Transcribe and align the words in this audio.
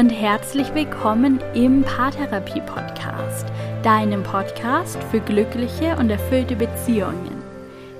und 0.00 0.08
herzlich 0.08 0.72
willkommen 0.72 1.40
im 1.52 1.82
Paartherapie 1.82 2.62
Podcast, 2.62 3.44
deinem 3.82 4.22
Podcast 4.22 4.96
für 5.10 5.20
glückliche 5.20 5.94
und 5.98 6.08
erfüllte 6.08 6.56
Beziehungen. 6.56 7.42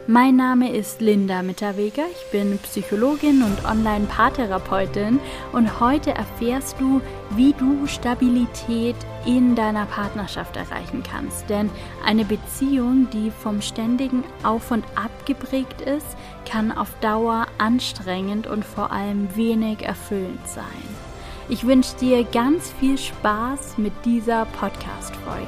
Mein 0.06 0.36
Name 0.36 0.74
ist 0.74 1.02
Linda 1.02 1.42
Mitterweger, 1.42 2.04
ich 2.10 2.30
bin 2.32 2.56
Psychologin 2.60 3.42
und 3.42 3.66
Online-Paartherapeutin 3.66 5.20
und 5.52 5.78
heute 5.78 6.12
erfährst 6.12 6.80
du, 6.80 7.02
wie 7.36 7.52
du 7.52 7.86
Stabilität 7.86 8.96
in 9.26 9.54
deiner 9.54 9.84
Partnerschaft 9.84 10.56
erreichen 10.56 11.02
kannst. 11.02 11.50
Denn 11.50 11.68
eine 12.06 12.24
Beziehung, 12.24 13.08
die 13.12 13.30
vom 13.30 13.60
ständigen 13.60 14.24
Auf 14.42 14.70
und 14.70 14.86
Ab 14.94 15.10
geprägt 15.26 15.82
ist, 15.82 16.16
kann 16.50 16.72
auf 16.72 16.88
Dauer 17.02 17.46
anstrengend 17.58 18.46
und 18.46 18.64
vor 18.64 18.90
allem 18.90 19.36
wenig 19.36 19.82
erfüllend 19.82 20.48
sein. 20.48 21.09
Ich 21.52 21.66
wünsche 21.66 21.96
dir 21.96 22.22
ganz 22.22 22.70
viel 22.78 22.96
Spaß 22.96 23.76
mit 23.76 23.92
dieser 24.04 24.44
Podcast-Folge. 24.44 25.46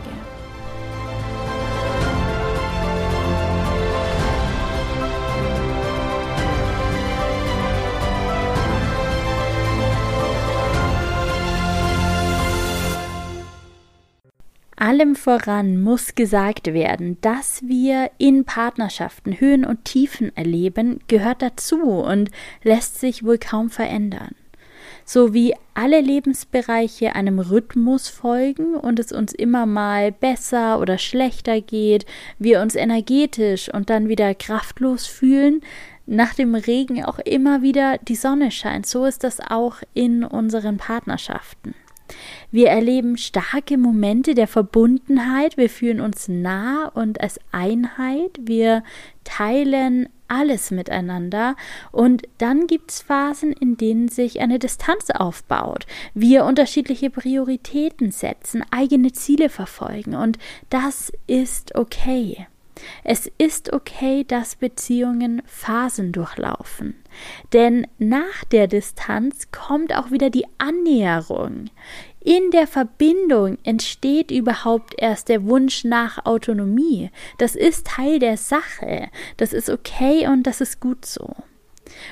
Allem 14.75 15.15
voran 15.15 15.81
muss 15.81 16.17
gesagt 16.17 16.75
werden, 16.75 17.19
dass 17.21 17.63
wir 17.63 18.11
in 18.19 18.45
Partnerschaften 18.45 19.39
Höhen 19.39 19.65
und 19.65 19.85
Tiefen 19.85 20.37
erleben, 20.37 20.99
gehört 21.07 21.43
dazu 21.43 21.81
und 21.81 22.33
lässt 22.65 22.99
sich 22.99 23.25
wohl 23.25 23.39
kaum 23.39 23.71
verändern. 23.71 24.35
So 25.05 25.35
wie 25.35 25.55
alle 25.75 26.01
Lebensbereiche 26.01 27.15
einem 27.15 27.39
Rhythmus 27.39 28.09
folgen 28.09 28.75
und 28.75 28.99
es 28.99 29.13
uns 29.13 29.33
immer 29.33 29.67
mal 29.67 30.13
besser 30.13 30.81
oder 30.81 30.99
schlechter 30.99 31.61
geht, 31.61 32.07
wir 32.39 32.61
uns 32.61 32.75
energetisch 32.75 33.73
und 33.73 33.91
dann 33.91 34.09
wieder 34.09 34.35
kraftlos 34.35 35.07
fühlen, 35.07 35.61
nach 36.07 36.35
dem 36.35 36.55
Regen 36.55 37.05
auch 37.05 37.19
immer 37.21 37.63
wieder 37.63 37.99
die 37.99 38.17
Sonne 38.17 38.51
scheint, 38.51 38.87
so 38.87 39.05
ist 39.05 39.25
das 39.25 39.41
auch 39.41 39.77
in 39.95 40.25
unseren 40.25 40.77
Partnerschaften. 40.77 41.75
Wir 42.51 42.69
erleben 42.69 43.17
starke 43.17 43.79
Momente 43.79 44.35
der 44.35 44.49
Verbundenheit, 44.49 45.57
wir 45.57 45.71
fühlen 45.71 46.01
uns 46.01 46.29
nah 46.29 46.89
und 46.89 47.21
als 47.21 47.41
Einheit, 47.51 48.39
wir 48.41 48.83
teilen 49.25 50.09
alles 50.29 50.71
miteinander. 50.71 51.57
Und 51.91 52.23
dann 52.39 52.67
gibt 52.67 52.91
es 52.91 53.03
Phasen, 53.03 53.53
in 53.53 53.77
denen 53.77 54.09
sich 54.09 54.41
eine 54.41 54.59
Distanz 54.59 55.11
aufbaut, 55.11 55.87
wir 56.15 56.45
unterschiedliche 56.45 57.11
Prioritäten 57.11 58.11
setzen, 58.11 58.65
eigene 58.71 59.13
Ziele 59.13 59.49
verfolgen. 59.49 60.15
Und 60.15 60.39
das 60.71 61.13
ist 61.27 61.75
okay. 61.75 62.47
Es 63.05 63.31
ist 63.39 63.73
okay, 63.73 64.25
dass 64.25 64.57
Beziehungen 64.57 65.43
Phasen 65.47 66.13
durchlaufen. 66.13 66.95
Denn 67.53 67.87
nach 67.99 68.45
der 68.51 68.67
Distanz 68.67 69.51
kommt 69.53 69.95
auch 69.95 70.11
wieder 70.11 70.31
die 70.31 70.47
Annäherung. 70.59 71.67
In 72.21 72.51
der 72.53 72.67
Verbindung 72.67 73.59
entsteht 73.65 74.31
überhaupt 74.31 74.95
erst 74.99 75.29
der 75.29 75.45
Wunsch 75.45 75.85
nach 75.85 76.25
Autonomie. 76.25 77.11
Das 77.39 77.57
ist 77.57 77.87
Teil 77.87 78.19
der 78.19 78.37
Sache. 78.37 79.09
Das 79.37 79.53
ist 79.53 79.69
okay 79.69 80.29
und 80.29 80.45
das 80.45 80.61
ist 80.61 80.81
gut 80.81 81.05
so. 81.05 81.35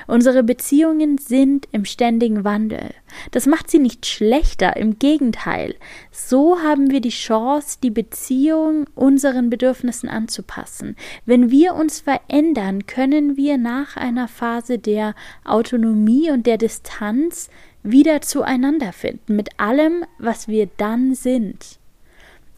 Unsere 0.07 0.43
Beziehungen 0.43 1.17
sind 1.17 1.67
im 1.71 1.85
ständigen 1.85 2.43
Wandel. 2.43 2.91
Das 3.31 3.45
macht 3.45 3.69
sie 3.69 3.79
nicht 3.79 4.05
schlechter, 4.05 4.77
im 4.77 4.99
Gegenteil. 4.99 5.75
So 6.11 6.59
haben 6.59 6.91
wir 6.91 7.01
die 7.01 7.09
Chance, 7.09 7.77
die 7.83 7.91
Beziehung 7.91 8.85
unseren 8.95 9.49
Bedürfnissen 9.49 10.09
anzupassen. 10.09 10.95
Wenn 11.25 11.51
wir 11.51 11.75
uns 11.75 12.01
verändern, 12.01 12.85
können 12.85 13.37
wir 13.37 13.57
nach 13.57 13.97
einer 13.97 14.27
Phase 14.27 14.79
der 14.79 15.15
Autonomie 15.45 16.31
und 16.31 16.45
der 16.47 16.57
Distanz 16.57 17.49
wieder 17.83 18.21
zueinander 18.21 18.93
finden, 18.93 19.35
mit 19.35 19.59
allem, 19.59 20.05
was 20.19 20.47
wir 20.47 20.69
dann 20.77 21.15
sind. 21.15 21.79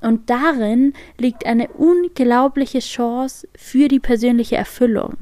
Und 0.02 0.30
darin 0.30 0.94
liegt 1.18 1.46
eine 1.46 1.70
unglaubliche 1.70 2.80
Chance 2.80 3.48
für 3.56 3.88
die 3.88 4.02
persönliche 4.02 4.58
Erfüllung. 4.58 5.16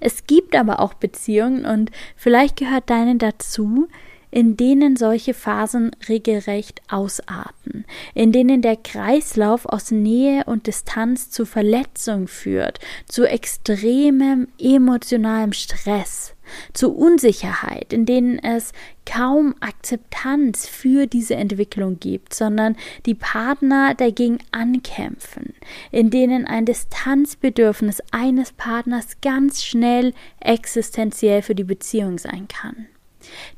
Es 0.00 0.26
gibt 0.26 0.54
aber 0.54 0.80
auch 0.80 0.94
Beziehungen 0.94 1.64
und 1.64 1.90
vielleicht 2.16 2.56
gehört 2.56 2.90
deine 2.90 3.16
dazu, 3.16 3.88
in 4.36 4.54
denen 4.54 4.96
solche 4.96 5.32
Phasen 5.32 5.92
regelrecht 6.10 6.82
ausarten, 6.90 7.86
in 8.12 8.32
denen 8.32 8.60
der 8.60 8.76
Kreislauf 8.76 9.64
aus 9.64 9.90
Nähe 9.90 10.44
und 10.44 10.66
Distanz 10.66 11.30
zu 11.30 11.46
Verletzung 11.46 12.28
führt, 12.28 12.78
zu 13.08 13.24
extremem 13.24 14.48
emotionalem 14.60 15.54
Stress, 15.54 16.34
zu 16.74 16.92
Unsicherheit, 16.92 17.94
in 17.94 18.04
denen 18.04 18.38
es 18.38 18.72
kaum 19.06 19.54
Akzeptanz 19.60 20.68
für 20.68 21.06
diese 21.06 21.36
Entwicklung 21.36 21.98
gibt, 21.98 22.34
sondern 22.34 22.76
die 23.06 23.14
Partner 23.14 23.94
dagegen 23.94 24.36
ankämpfen, 24.52 25.54
in 25.90 26.10
denen 26.10 26.46
ein 26.46 26.66
Distanzbedürfnis 26.66 28.02
eines 28.10 28.52
Partners 28.52 29.16
ganz 29.22 29.64
schnell 29.64 30.12
existenziell 30.40 31.40
für 31.40 31.54
die 31.54 31.64
Beziehung 31.64 32.18
sein 32.18 32.48
kann. 32.48 32.86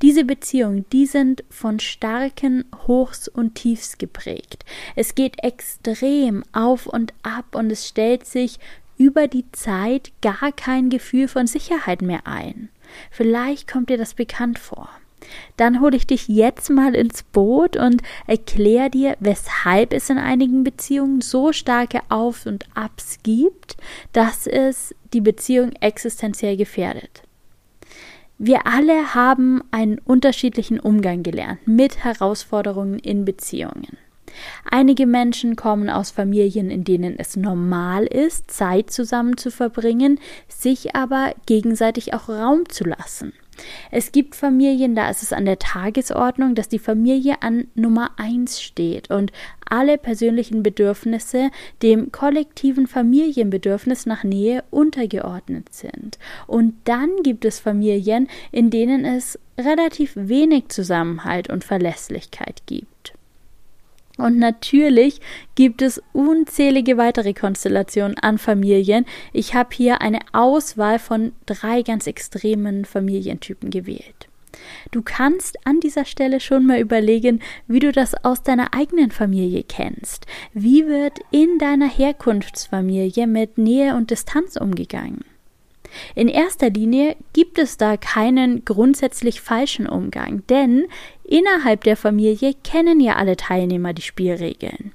Diese 0.03 0.25
Beziehungen, 0.25 0.85
die 0.93 1.07
sind 1.07 1.45
von 1.51 1.81
starken 1.81 2.65
Hochs 2.87 3.29
und 3.29 3.55
Tiefs 3.55 3.99
geprägt. 3.99 4.65
Es 4.97 5.15
geht 5.15 5.43
extrem 5.43 6.45
auf 6.53 6.87
und 6.87 7.13
ab 7.23 7.55
und 7.55 7.71
es 7.71 7.87
stellt 7.89 8.27
sich 8.27 8.59
über 8.97 9.29
die 9.29 9.51
Zeit 9.53 10.13
gar 10.23 10.53
kein 10.53 10.91
Gefühl 10.91 11.29
von 11.29 11.47
Sicherheit 11.47 12.03
mehr 12.03 12.27
ein. 12.27 12.69
Vielleicht 13.11 13.71
kommt 13.71 13.91
dir 13.91 13.99
das 13.99 14.15
bekannt 14.15 14.59
vor. 14.59 14.89
Dann 15.57 15.81
hole 15.81 15.97
ich 15.97 16.07
dich 16.07 16.29
jetzt 16.29 16.71
mal 16.71 16.95
ins 16.95 17.23
Boot 17.23 17.77
und 17.77 18.03
erkläre 18.27 18.91
dir, 18.91 19.17
weshalb 19.21 19.93
es 19.93 20.11
in 20.11 20.19
einigen 20.19 20.65
Beziehungen 20.65 21.21
so 21.21 21.53
starke 21.53 22.01
Auf- 22.09 22.47
und 22.47 22.65
Abs 22.75 23.19
gibt, 23.23 23.77
dass 24.13 24.47
es 24.47 24.95
die 25.13 25.21
Beziehung 25.21 25.73
existenziell 25.81 26.57
gefährdet. 26.57 27.23
Wir 28.41 28.69
alle 28.69 29.17
haben 29.17 29.65
einen 29.73 29.99
unterschiedlichen 29.99 30.79
Umgang 30.79 31.25
gelernt 31.25 31.67
mit 31.67 32.05
Herausforderungen 32.05 33.01
in 33.01 33.25
Beziehungen. 33.25 33.97
Einige 34.71 35.07
Menschen 35.07 35.57
kommen 35.57 35.91
aus 35.91 36.13
Familien, 36.13 36.71
in 36.71 36.85
denen 36.85 37.19
es 37.19 37.37
normal 37.37 38.05
ist, 38.05 38.49
Zeit 38.49 38.93
zusammen 38.93 39.37
zu 39.37 39.51
verbringen, 39.51 40.21
sich 40.47 40.95
aber 40.95 41.35
gegenseitig 41.47 42.15
auch 42.15 42.29
Raum 42.29 42.69
zu 42.69 42.85
lassen. 42.85 43.33
Es 43.91 44.13
gibt 44.13 44.35
Familien, 44.35 44.95
da 44.95 45.11
ist 45.11 45.23
es 45.23 45.33
an 45.33 45.45
der 45.45 45.59
Tagesordnung, 45.59 46.55
dass 46.55 46.69
die 46.69 46.79
Familie 46.79 47.43
an 47.43 47.67
Nummer 47.75 48.11
eins 48.17 48.61
steht 48.61 49.11
und 49.11 49.33
alle 49.69 49.99
persönlichen 49.99 50.63
Bedürfnisse 50.63 51.51
dem 51.83 52.13
kollektiven 52.13 52.87
Familienbedürfnis 52.87 54.07
nach 54.07 54.25
Nähe 54.25 54.65
untergeordnet 54.71 55.75
sind. 55.75 56.19
Und 56.47 56.75
dann 56.85 57.11
gibt 57.23 57.45
es 57.45 57.61
Familien, 57.61 58.29
in 58.53 58.71
denen 58.71 59.05
es 59.05 59.39
relativ 59.59 60.13
wenig 60.15 60.69
Zusammenhalt 60.69 61.51
und 61.51 61.65
Verlässlichkeit 61.65 62.63
gibt. 62.67 63.18
Und 64.19 64.39
natürlich 64.39 65.21
gibt 65.55 65.81
es 65.81 66.03
unzählige 66.13 66.99
weitere 66.99 67.33
Konstellationen 67.33 68.19
an 68.19 68.37
Familien. 68.37 69.07
Ich 69.33 69.55
habe 69.55 69.71
hier 69.73 70.03
eine 70.03 70.19
Auswahl 70.33 70.99
von 70.99 71.33
drei 71.47 71.83
ganz 71.83 72.07
extremen 72.07 72.85
Familientypen 72.85 73.71
gewählt. 73.71 74.29
Du 74.91 75.03
kannst 75.03 75.65
an 75.65 75.79
dieser 75.81 76.05
Stelle 76.05 76.41
schon 76.41 76.67
mal 76.67 76.81
überlegen, 76.81 77.41
wie 77.69 77.79
du 77.79 77.93
das 77.93 78.25
aus 78.25 78.43
deiner 78.43 78.75
eigenen 78.75 79.13
Familie 79.13 79.63
kennst. 79.63 80.27
Wie 80.53 80.87
wird 80.87 81.21
in 81.31 81.59
deiner 81.59 81.89
Herkunftsfamilie 81.89 83.27
mit 83.27 83.57
Nähe 83.57 83.95
und 83.95 84.11
Distanz 84.11 84.57
umgegangen? 84.57 85.25
In 86.15 86.29
erster 86.29 86.71
Linie 86.71 87.17
gibt 87.33 87.59
es 87.59 87.77
da 87.77 87.97
keinen 87.97 88.65
grundsätzlich 88.65 89.41
falschen 89.41 89.87
Umgang, 89.87 90.43
denn 90.49 90.87
innerhalb 91.29 91.85
der 91.85 91.97
Familie 91.97 92.55
kennen 92.65 93.01
ja 93.01 93.17
alle 93.17 93.37
Teilnehmer 93.37 93.93
die 93.93 94.03
Spielregeln. 94.03 94.93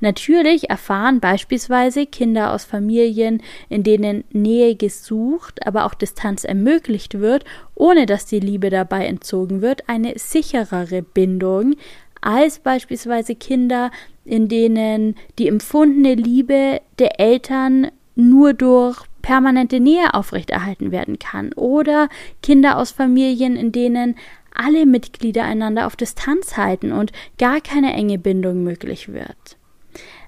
Natürlich 0.00 0.70
erfahren 0.70 1.20
beispielsweise 1.20 2.06
Kinder 2.06 2.52
aus 2.52 2.64
Familien, 2.64 3.42
in 3.68 3.82
denen 3.82 4.24
Nähe 4.32 4.76
gesucht, 4.76 5.66
aber 5.66 5.86
auch 5.86 5.94
Distanz 5.94 6.44
ermöglicht 6.44 7.18
wird, 7.20 7.44
ohne 7.74 8.06
dass 8.06 8.26
die 8.26 8.40
Liebe 8.40 8.70
dabei 8.70 9.06
entzogen 9.06 9.62
wird, 9.62 9.88
eine 9.88 10.18
sicherere 10.18 11.02
Bindung 11.02 11.76
als 12.20 12.58
beispielsweise 12.58 13.34
Kinder, 13.34 13.90
in 14.24 14.48
denen 14.48 15.14
die 15.38 15.48
empfundene 15.48 16.14
Liebe 16.14 16.80
der 16.98 17.20
Eltern 17.20 17.88
nur 18.16 18.54
durch 18.54 19.04
permanente 19.26 19.80
Nähe 19.80 20.14
aufrechterhalten 20.14 20.92
werden 20.92 21.18
kann 21.18 21.52
oder 21.54 22.08
Kinder 22.44 22.78
aus 22.78 22.92
Familien, 22.92 23.56
in 23.56 23.72
denen 23.72 24.14
alle 24.54 24.86
Mitglieder 24.86 25.42
einander 25.42 25.88
auf 25.88 25.96
Distanz 25.96 26.56
halten 26.56 26.92
und 26.92 27.10
gar 27.36 27.60
keine 27.60 27.92
enge 27.92 28.18
Bindung 28.20 28.62
möglich 28.62 29.12
wird. 29.12 29.56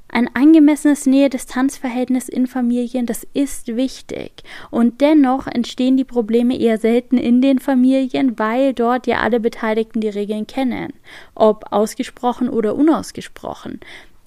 Ein 0.09 0.35
angemessenes 0.35 1.07
Nähe-Distanz-Verhältnis 1.07 2.29
in 2.29 2.49
Familien, 2.49 3.07
das 3.07 3.25
ist 3.35 3.69
wichtig. 3.69 4.43
Und 4.71 5.01
dennoch 5.01 5.47
entstehen 5.47 5.97
die 5.97 6.05
Probleme 6.05 6.59
eher 6.59 6.79
selten 6.79 7.19
in 7.19 7.41
den 7.41 7.61
Familien, 7.61 8.37
weil 8.37 8.73
dort 8.73 9.07
ja 9.07 9.21
alle 9.21 9.39
Beteiligten 9.39 10.01
die 10.01 10.09
Regeln 10.09 10.49
kennen, 10.49 10.93
ob 11.37 11.73
ausgesprochen 11.73 12.49
oder 12.49 12.75
unausgesprochen. 12.75 13.79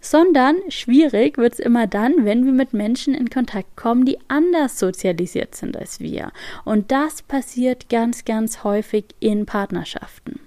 Sondern 0.01 0.57
schwierig 0.69 1.37
wird 1.37 1.53
es 1.53 1.59
immer 1.59 1.87
dann, 1.87 2.25
wenn 2.25 2.45
wir 2.45 2.51
mit 2.51 2.73
Menschen 2.73 3.13
in 3.13 3.29
Kontakt 3.29 3.77
kommen, 3.77 4.03
die 4.03 4.17
anders 4.27 4.79
sozialisiert 4.79 5.55
sind 5.55 5.77
als 5.77 5.99
wir. 5.99 6.31
Und 6.65 6.91
das 6.91 7.21
passiert 7.21 7.87
ganz, 7.87 8.25
ganz 8.25 8.63
häufig 8.63 9.05
in 9.19 9.45
Partnerschaften. 9.45 10.39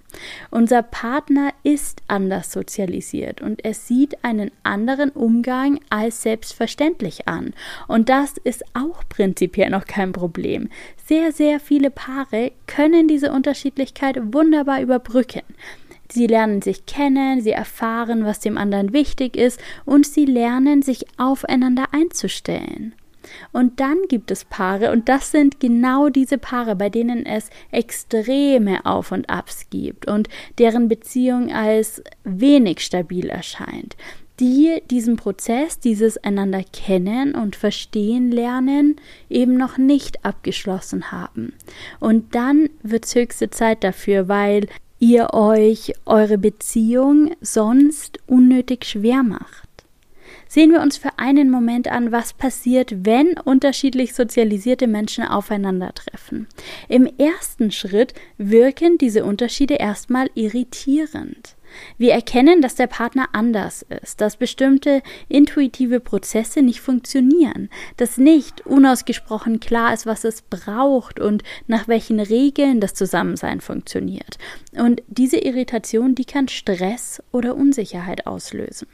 Unser 0.51 0.83
Partner 0.83 1.53
ist 1.63 2.03
anders 2.09 2.53
sozialisiert 2.53 3.41
und 3.41 3.65
er 3.65 3.75
sieht 3.75 4.25
einen 4.25 4.51
anderen 4.63 5.11
Umgang 5.11 5.81
als 5.91 6.23
selbstverständlich 6.23 7.29
an. 7.29 7.55
Und 7.89 8.09
das 8.09 8.37
ist 8.45 8.65
auch 8.75 9.03
prinzipiell 9.09 9.71
noch 9.71 9.87
kein 9.87 10.13
Problem. 10.13 10.69
Sehr, 11.07 11.33
sehr 11.33 11.61
viele 11.61 11.91
Paare 11.91 12.53
können 12.67 13.09
diese 13.09 13.33
Unterschiedlichkeit 13.33 14.33
wunderbar 14.33 14.81
überbrücken. 14.81 15.43
Sie 16.11 16.27
lernen 16.27 16.63
sich 16.63 16.87
kennen, 16.87 17.41
sie 17.41 17.53
erfahren, 17.53 18.25
was 18.25 18.41
dem 18.41 18.59
anderen 18.59 18.93
wichtig 18.93 19.37
ist 19.37 19.61
und 19.85 20.07
sie 20.07 20.25
lernen, 20.25 20.83
sich 20.83 21.07
aufeinander 21.19 21.87
einzustellen. 21.93 22.95
Und 23.53 23.81
dann 23.81 23.97
gibt 24.09 24.31
es 24.31 24.45
Paare, 24.45 24.93
und 24.93 25.09
das 25.09 25.31
sind 25.31 25.61
genau 25.61 26.09
diese 26.09 26.39
Paare, 26.39 26.77
bei 26.77 26.91
denen 26.91 27.25
es 27.27 27.51
extreme 27.71 28.85
Auf 28.85 29.13
und 29.13 29.31
Abs 29.31 29.71
gibt 29.71 30.07
und 30.07 30.29
deren 30.59 30.89
Beziehung 30.89 31.51
als 31.51 32.03
wenig 32.25 32.81
stabil 32.81 33.29
erscheint, 33.29 33.97
die 34.41 34.83
diesen 34.91 35.17
Prozess, 35.17 35.79
dieses 35.79 36.19
einander 36.19 36.65
kennen 36.65 37.35
und 37.35 37.57
verstehen 37.57 38.31
lernen, 38.31 38.97
eben 39.31 39.57
noch 39.57 39.79
nicht 39.79 40.25
abgeschlossen 40.25 41.13
haben. 41.13 41.55
Und 42.01 42.35
dann 42.35 42.69
wird 42.83 43.05
es 43.05 43.15
höchste 43.15 43.51
Zeit 43.51 43.85
dafür, 43.85 44.29
weil 44.29 44.67
ihr 45.05 45.35
euch 45.35 45.93
eure 46.07 46.39
Beziehung 46.39 47.33
sonst 47.43 48.21
unnötig 48.27 48.87
schwer 48.87 49.23
macht. 49.23 49.69
Sehen 50.49 50.73
wir 50.73 50.81
uns 50.81 50.97
für 50.97 51.19
einen 51.19 51.51
Moment 51.51 51.89
an, 51.89 52.11
was 52.11 52.33
passiert, 52.33 53.05
wenn 53.05 53.39
unterschiedlich 53.39 54.15
sozialisierte 54.15 54.87
Menschen 54.87 55.25
aufeinandertreffen. 55.25 56.47
Im 56.89 57.07
ersten 57.19 57.71
Schritt 57.71 58.15
wirken 58.39 58.97
diese 58.97 59.27
Unterschiede 59.27 59.75
erstmal 59.75 60.31
irritierend. 60.35 61.55
Wir 61.99 62.13
erkennen, 62.13 62.63
dass 62.63 62.75
der 62.75 62.87
Partner 62.87 63.29
anders 63.33 63.85
ist, 64.03 64.21
dass 64.21 64.37
bestimmte 64.37 65.03
intuitive 65.29 66.01
Prozesse 66.01 66.63
nicht 66.63 66.81
funktionieren, 66.81 67.69
dass 67.97 68.19
nicht 68.19 68.67
unausgesprochen 68.67 69.61
klar 69.61 69.93
ist, 69.95 70.07
was 70.07 70.25
es 70.25 70.43
braucht 70.43 71.21
und 71.21 71.43
nach 71.67 71.89
welchen 71.89 72.21
Regeln 72.21 72.81
das 72.81 72.95
Zusammensein 72.95 73.61
funktioniert. 73.61 74.39
Und 74.73 75.03
diese 75.09 75.39
Irritation, 75.39 76.15
die 76.15 76.25
kann 76.25 76.49
Stress 76.49 77.23
oder 77.33 77.55
Unsicherheit 77.55 78.27
auslösen. 78.27 78.89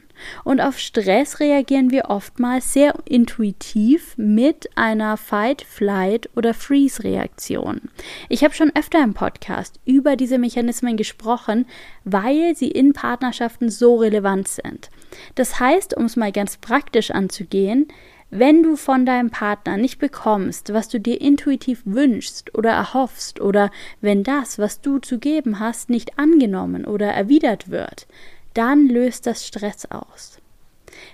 Und 0.44 0.60
auf 0.60 0.78
Stress 0.78 1.40
reagieren 1.40 1.90
wir 1.90 2.10
oftmals 2.10 2.72
sehr 2.72 2.94
intuitiv 3.04 4.14
mit 4.16 4.68
einer 4.76 5.16
Fight, 5.16 5.62
Flight 5.62 6.30
oder 6.36 6.54
Freeze-Reaktion. 6.54 7.82
Ich 8.28 8.44
habe 8.44 8.54
schon 8.54 8.72
öfter 8.74 9.02
im 9.02 9.14
Podcast 9.14 9.80
über 9.84 10.16
diese 10.16 10.38
Mechanismen 10.38 10.96
gesprochen, 10.96 11.66
weil 12.04 12.54
sie 12.56 12.70
in 12.70 12.92
Partnerschaften 12.92 13.70
so 13.70 13.96
relevant 13.96 14.48
sind. 14.48 14.90
Das 15.34 15.60
heißt, 15.60 15.96
um 15.96 16.04
es 16.04 16.16
mal 16.16 16.32
ganz 16.32 16.56
praktisch 16.56 17.10
anzugehen, 17.10 17.88
wenn 18.30 18.62
du 18.62 18.76
von 18.76 19.04
deinem 19.04 19.30
Partner 19.30 19.76
nicht 19.76 19.98
bekommst, 19.98 20.72
was 20.72 20.88
du 20.88 21.00
dir 21.00 21.20
intuitiv 21.20 21.82
wünschst 21.84 22.54
oder 22.54 22.70
erhoffst, 22.70 23.40
oder 23.40 23.72
wenn 24.00 24.22
das, 24.22 24.58
was 24.58 24.80
du 24.80 24.98
zu 24.98 25.18
geben 25.18 25.58
hast, 25.58 25.90
nicht 25.90 26.16
angenommen 26.16 26.84
oder 26.84 27.08
erwidert 27.08 27.70
wird, 27.70 28.06
dann 28.54 28.88
löst 28.88 29.26
das 29.26 29.46
Stress 29.46 29.86
aus. 29.90 30.40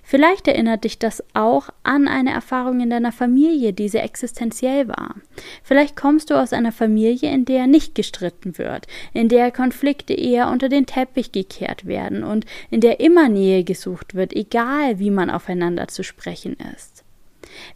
Vielleicht 0.02 0.46
erinnert 0.48 0.84
dich 0.84 0.98
das 0.98 1.22
auch 1.34 1.68
an 1.82 2.08
eine 2.08 2.30
Erfahrung 2.30 2.80
in 2.80 2.90
deiner 2.90 3.12
Familie, 3.12 3.72
die 3.72 3.88
sehr 3.88 4.04
existenziell 4.04 4.88
war. 4.88 5.16
Vielleicht 5.62 5.96
kommst 5.96 6.30
du 6.30 6.34
aus 6.34 6.52
einer 6.52 6.72
Familie, 6.72 7.30
in 7.30 7.44
der 7.44 7.66
nicht 7.66 7.94
gestritten 7.94 8.58
wird, 8.58 8.86
in 9.12 9.28
der 9.28 9.50
Konflikte 9.50 10.14
eher 10.14 10.48
unter 10.48 10.68
den 10.68 10.86
Teppich 10.86 11.32
gekehrt 11.32 11.86
werden 11.86 12.22
und 12.22 12.46
in 12.70 12.80
der 12.80 13.00
immer 13.00 13.28
Nähe 13.28 13.64
gesucht 13.64 14.14
wird, 14.14 14.34
egal 14.34 14.98
wie 14.98 15.10
man 15.10 15.30
aufeinander 15.30 15.88
zu 15.88 16.04
sprechen 16.04 16.56
ist. 16.74 17.02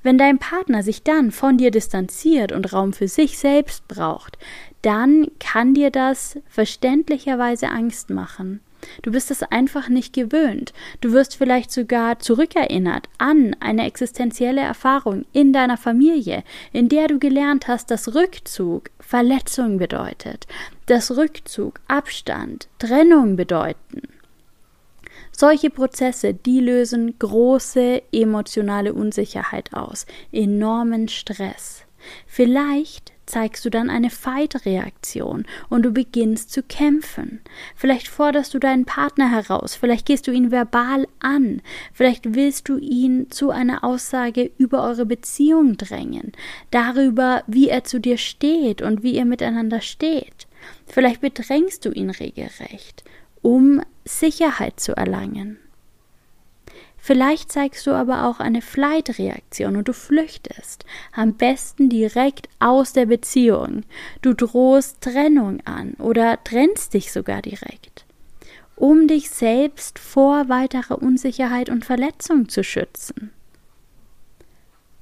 Wenn 0.02 0.18
dein 0.18 0.38
Partner 0.38 0.82
sich 0.82 1.02
dann 1.02 1.30
von 1.30 1.58
dir 1.58 1.70
distanziert 1.70 2.52
und 2.52 2.72
Raum 2.72 2.92
für 2.92 3.08
sich 3.08 3.38
selbst 3.38 3.88
braucht, 3.88 4.38
dann 4.82 5.28
kann 5.38 5.74
dir 5.74 5.90
das 5.90 6.38
verständlicherweise 6.48 7.68
Angst 7.68 8.10
machen. 8.10 8.60
Du 9.02 9.12
bist 9.12 9.30
es 9.30 9.42
einfach 9.42 9.88
nicht 9.88 10.12
gewöhnt. 10.12 10.72
Du 11.00 11.12
wirst 11.12 11.36
vielleicht 11.36 11.70
sogar 11.70 12.18
zurückerinnert 12.18 13.08
an 13.18 13.56
eine 13.60 13.86
existenzielle 13.86 14.60
Erfahrung 14.60 15.24
in 15.32 15.52
deiner 15.52 15.76
Familie, 15.76 16.44
in 16.72 16.88
der 16.88 17.08
du 17.08 17.18
gelernt 17.18 17.68
hast, 17.68 17.90
dass 17.90 18.14
Rückzug 18.14 18.90
Verletzung 19.00 19.78
bedeutet, 19.78 20.46
dass 20.86 21.16
Rückzug 21.16 21.80
Abstand, 21.88 22.68
Trennung 22.78 23.36
bedeuten. 23.36 24.02
Solche 25.32 25.70
Prozesse, 25.70 26.34
die 26.34 26.60
lösen 26.60 27.18
große 27.18 28.02
emotionale 28.12 28.92
Unsicherheit 28.92 29.72
aus, 29.72 30.06
enormen 30.32 31.08
Stress. 31.08 31.84
Vielleicht 32.26 33.12
zeigst 33.30 33.64
du 33.64 33.70
dann 33.70 33.88
eine 33.88 34.10
Fight-Reaktion 34.10 35.46
und 35.68 35.82
du 35.82 35.92
beginnst 35.92 36.52
zu 36.52 36.62
kämpfen. 36.62 37.40
Vielleicht 37.76 38.08
forderst 38.08 38.52
du 38.52 38.58
deinen 38.58 38.84
Partner 38.84 39.30
heraus, 39.30 39.74
vielleicht 39.74 40.06
gehst 40.06 40.26
du 40.26 40.32
ihn 40.32 40.50
verbal 40.50 41.06
an, 41.20 41.62
vielleicht 41.92 42.34
willst 42.34 42.68
du 42.68 42.76
ihn 42.76 43.30
zu 43.30 43.50
einer 43.50 43.84
Aussage 43.84 44.50
über 44.58 44.82
eure 44.82 45.06
Beziehung 45.06 45.76
drängen, 45.76 46.32
darüber, 46.70 47.44
wie 47.46 47.68
er 47.68 47.84
zu 47.84 48.00
dir 48.00 48.18
steht 48.18 48.82
und 48.82 49.02
wie 49.02 49.14
ihr 49.14 49.24
miteinander 49.24 49.80
steht. 49.80 50.48
Vielleicht 50.86 51.20
bedrängst 51.20 51.84
du 51.84 51.90
ihn 51.90 52.10
regelrecht, 52.10 53.04
um 53.42 53.80
Sicherheit 54.04 54.80
zu 54.80 54.96
erlangen. 54.96 55.58
Vielleicht 57.00 57.50
zeigst 57.50 57.86
du 57.86 57.92
aber 57.92 58.26
auch 58.26 58.40
eine 58.40 58.60
Flight-Reaktion 58.60 59.76
und 59.76 59.88
du 59.88 59.94
flüchtest. 59.94 60.84
Am 61.12 61.34
besten 61.34 61.88
direkt 61.88 62.48
aus 62.58 62.92
der 62.92 63.06
Beziehung. 63.06 63.84
Du 64.20 64.34
drohst 64.34 65.00
Trennung 65.00 65.60
an 65.64 65.94
oder 65.94 66.42
trennst 66.44 66.94
dich 66.94 67.10
sogar 67.10 67.40
direkt. 67.40 68.04
Um 68.76 69.08
dich 69.08 69.30
selbst 69.30 69.98
vor 69.98 70.48
weiterer 70.48 71.02
Unsicherheit 71.02 71.70
und 71.70 71.84
Verletzung 71.84 72.48
zu 72.48 72.62
schützen. 72.62 73.30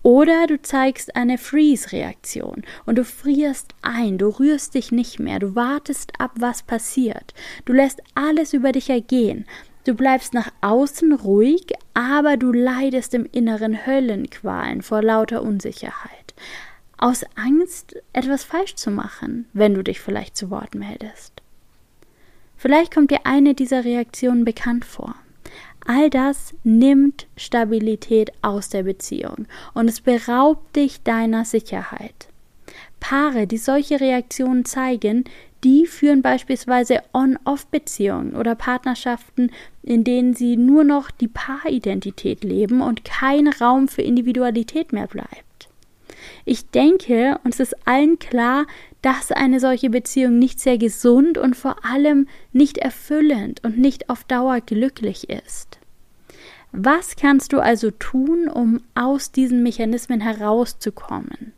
Oder 0.05 0.47
du 0.47 0.63
zeigst 0.63 1.17
eine 1.17 1.37
Freeze-Reaktion 1.37 2.63
und 2.87 2.97
du 2.97 3.05
frierst 3.05 3.75
ein, 3.83 4.17
du 4.17 4.29
rührst 4.29 4.75
dich 4.75 4.93
nicht 4.93 5.19
mehr, 5.19 5.39
du 5.39 5.55
wartest 5.55 6.13
ab, 6.19 6.31
was 6.37 6.63
passiert. 6.63 7.35
Du 7.65 7.73
lässt 7.73 8.01
alles 8.15 8.53
über 8.53 8.73
dich 8.73 8.89
ergehen, 8.89 9.45
Du 9.89 9.95
bleibst 9.95 10.35
nach 10.35 10.53
außen 10.61 11.15
ruhig, 11.15 11.65
aber 11.95 12.37
du 12.37 12.53
leidest 12.53 13.15
im 13.15 13.25
Inneren 13.33 13.87
Höllenqualen 13.87 14.83
vor 14.83 15.01
lauter 15.01 15.43
Unsicherheit. 15.43 16.35
Aus 16.99 17.25
Angst, 17.37 17.97
etwas 18.13 18.45
falsch 18.45 18.75
zu 18.75 18.91
machen, 18.91 19.47
wenn 19.55 19.73
du 19.73 19.83
dich 19.83 19.99
vielleicht 19.99 20.37
zu 20.37 20.51
Wort 20.51 20.75
meldest. 20.75 21.41
Vielleicht 22.59 22.93
kommt 22.93 23.11
dir 23.11 23.21
eine 23.25 23.55
dieser 23.55 23.87
Reaktionen 23.87 24.45
bekannt 24.45 24.85
vor. 24.85 25.15
All 25.87 26.11
das 26.11 26.53
nimmt 26.65 27.27
Stabilität 27.39 28.31
aus 28.43 28.69
der 28.69 28.83
Beziehung 28.83 29.47
und 29.73 29.89
es 29.89 30.03
beraubt 30.03 30.77
dich 30.77 31.03
deiner 31.03 31.47
Sicherheit. 31.47 32.29
Paare, 33.01 33.47
die 33.47 33.57
solche 33.57 34.01
Reaktionen 34.01 34.67
zeigen, 34.67 35.25
die 35.65 35.87
führen 35.87 36.23
beispielsweise 36.23 37.01
On-Off-Beziehungen 37.13 38.37
oder 38.37 38.55
Partnerschaften, 38.55 39.51
in 39.83 40.05
denen 40.05 40.35
sie 40.35 40.57
nur 40.57 40.85
noch 40.85 41.11
die 41.11 41.29
Paaridentität 41.29 42.45
leben 42.45 42.81
und 42.81 43.05
kein 43.05 43.49
Raum 43.49 43.89
für 43.89 44.03
Individualität 44.03 44.93
mehr 44.93 45.07
bleibt. 45.07 45.69
Ich 46.45 46.71
denke, 46.71 47.39
uns 47.45 47.61
ist 47.61 47.77
allen 47.87 48.19
klar, 48.19 48.67
dass 49.03 49.33
eine 49.33 49.61
solche 49.61 49.91
Beziehung 49.91 50.39
nicht 50.39 50.61
sehr 50.61 50.79
gesund 50.79 51.39
und 51.39 51.57
vor 51.57 51.85
allem 51.85 52.29
nicht 52.53 52.79
erfüllend 52.79 53.63
und 53.65 53.79
nicht 53.79 54.11
auf 54.11 54.25
Dauer 54.25 54.61
glücklich 54.61 55.29
ist. 55.29 55.79
Was 56.73 57.17
kannst 57.17 57.53
du 57.53 57.61
also 57.61 57.91
tun, 57.91 58.49
um 58.49 58.81
aus 58.95 59.33
diesen 59.33 59.63
Mechanismen 59.63 60.21
herauszukommen? 60.21 61.53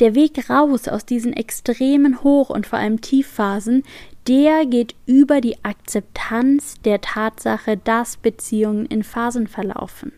Der 0.00 0.14
Weg 0.14 0.50
raus 0.50 0.88
aus 0.88 1.04
diesen 1.06 1.32
extremen 1.32 2.22
Hoch- 2.22 2.50
und 2.50 2.66
vor 2.66 2.78
allem 2.78 3.00
Tiefphasen, 3.00 3.82
der 4.28 4.66
geht 4.66 4.94
über 5.06 5.40
die 5.40 5.64
Akzeptanz 5.64 6.80
der 6.84 7.00
Tatsache, 7.00 7.76
dass 7.76 8.16
Beziehungen 8.16 8.86
in 8.86 9.02
Phasen 9.02 9.46
verlaufen. 9.48 10.12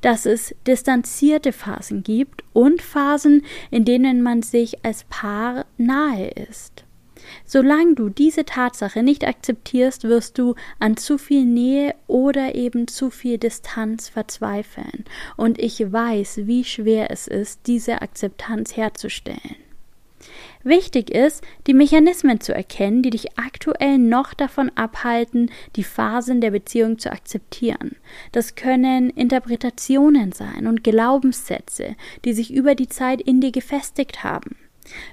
Dass 0.00 0.26
es 0.26 0.54
distanzierte 0.66 1.52
Phasen 1.52 2.02
gibt 2.02 2.44
und 2.52 2.82
Phasen, 2.82 3.44
in 3.70 3.84
denen 3.84 4.22
man 4.22 4.42
sich 4.42 4.84
als 4.84 5.04
Paar 5.04 5.66
nahe 5.76 6.28
ist. 6.28 6.85
Solange 7.44 7.94
du 7.94 8.08
diese 8.08 8.44
Tatsache 8.44 9.02
nicht 9.02 9.26
akzeptierst, 9.26 10.04
wirst 10.04 10.38
du 10.38 10.54
an 10.78 10.96
zu 10.96 11.18
viel 11.18 11.44
Nähe 11.44 11.94
oder 12.06 12.54
eben 12.54 12.88
zu 12.88 13.10
viel 13.10 13.38
Distanz 13.38 14.08
verzweifeln. 14.08 15.04
Und 15.36 15.58
ich 15.58 15.80
weiß, 15.92 16.42
wie 16.44 16.64
schwer 16.64 17.10
es 17.10 17.26
ist, 17.26 17.60
diese 17.66 18.02
Akzeptanz 18.02 18.76
herzustellen. 18.76 19.56
Wichtig 20.62 21.10
ist, 21.10 21.44
die 21.68 21.74
Mechanismen 21.74 22.40
zu 22.40 22.52
erkennen, 22.52 23.02
die 23.02 23.10
dich 23.10 23.38
aktuell 23.38 23.98
noch 23.98 24.34
davon 24.34 24.70
abhalten, 24.74 25.50
die 25.76 25.84
Phasen 25.84 26.40
der 26.40 26.50
Beziehung 26.50 26.98
zu 26.98 27.12
akzeptieren. 27.12 27.94
Das 28.32 28.56
können 28.56 29.10
Interpretationen 29.10 30.32
sein 30.32 30.66
und 30.66 30.82
Glaubenssätze, 30.82 31.94
die 32.24 32.32
sich 32.32 32.52
über 32.52 32.74
die 32.74 32.88
Zeit 32.88 33.20
in 33.20 33.40
dir 33.40 33.52
gefestigt 33.52 34.24
haben. 34.24 34.56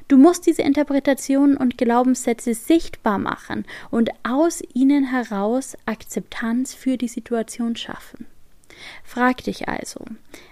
Du 0.08 0.18
musst 0.18 0.46
diese 0.46 0.62
Interpretationen 0.62 1.58
und 1.58 1.78
Glaubenssätze 1.78 2.54
sichtbar 2.54 3.18
machen 3.18 3.66
und 3.92 4.12
aus 4.24 4.62
ihnen 4.74 5.06
heraus 5.06 5.78
Akzeptanz 5.86 6.74
für 6.74 6.98
die 6.98 7.08
Situation 7.08 7.76
schaffen. 7.76 8.28
Frag 9.04 9.44
dich 9.44 9.70
also, 9.70 10.00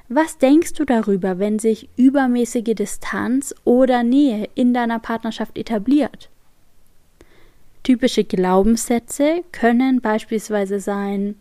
was 0.08 0.38
denkst 0.38 0.74
du 0.74 0.86
darüber, 0.86 1.40
wenn 1.40 1.60
sich 1.60 1.90
übermäßige 1.98 2.76
Distanz 2.76 3.54
oder 3.64 4.04
Nähe 4.04 4.50
in 4.56 4.74
deiner 4.74 5.00
Partnerschaft 5.00 5.58
etabliert? 5.58 6.30
Typische 7.84 8.24
Glaubenssätze 8.24 9.44
können 9.52 10.02
beispielsweise 10.02 10.80
sein, 10.80 11.36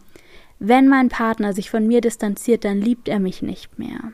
wenn 0.59 0.89
mein 0.89 1.09
Partner 1.09 1.53
sich 1.53 1.71
von 1.71 1.87
mir 1.87 2.01
distanziert, 2.01 2.65
dann 2.65 2.81
liebt 2.81 3.09
er 3.09 3.19
mich 3.19 3.43
nicht 3.43 3.79
mehr. 3.79 4.13